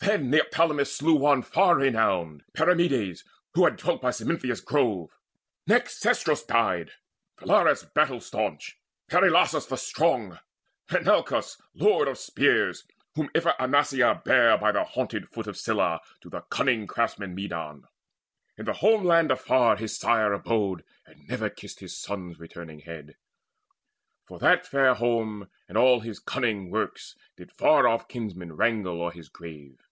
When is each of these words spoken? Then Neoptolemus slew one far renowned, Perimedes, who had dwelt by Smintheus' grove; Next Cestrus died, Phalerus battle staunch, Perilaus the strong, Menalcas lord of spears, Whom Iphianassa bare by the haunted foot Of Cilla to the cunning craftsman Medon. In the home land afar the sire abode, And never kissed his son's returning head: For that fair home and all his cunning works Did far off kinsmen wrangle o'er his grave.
Then 0.00 0.30
Neoptolemus 0.30 0.96
slew 0.96 1.14
one 1.16 1.42
far 1.42 1.76
renowned, 1.76 2.42
Perimedes, 2.54 3.24
who 3.52 3.64
had 3.66 3.76
dwelt 3.76 4.00
by 4.00 4.08
Smintheus' 4.10 4.64
grove; 4.64 5.10
Next 5.66 6.00
Cestrus 6.00 6.42
died, 6.44 6.92
Phalerus 7.36 7.82
battle 7.92 8.18
staunch, 8.20 8.78
Perilaus 9.08 9.52
the 9.66 9.76
strong, 9.76 10.38
Menalcas 10.90 11.60
lord 11.74 12.08
of 12.08 12.16
spears, 12.16 12.84
Whom 13.16 13.28
Iphianassa 13.34 14.24
bare 14.24 14.56
by 14.56 14.72
the 14.72 14.84
haunted 14.84 15.28
foot 15.28 15.46
Of 15.46 15.58
Cilla 15.58 16.00
to 16.22 16.30
the 16.30 16.40
cunning 16.42 16.86
craftsman 16.86 17.34
Medon. 17.34 17.86
In 18.56 18.64
the 18.64 18.74
home 18.74 19.04
land 19.04 19.30
afar 19.30 19.76
the 19.76 19.88
sire 19.88 20.32
abode, 20.32 20.84
And 21.04 21.28
never 21.28 21.50
kissed 21.50 21.80
his 21.80 21.94
son's 21.94 22.38
returning 22.40 22.80
head: 22.80 23.16
For 24.26 24.38
that 24.38 24.66
fair 24.66 24.94
home 24.94 25.50
and 25.68 25.76
all 25.76 26.00
his 26.00 26.18
cunning 26.18 26.70
works 26.70 27.14
Did 27.36 27.52
far 27.52 27.86
off 27.86 28.08
kinsmen 28.08 28.54
wrangle 28.56 29.02
o'er 29.02 29.10
his 29.10 29.28
grave. 29.28 29.82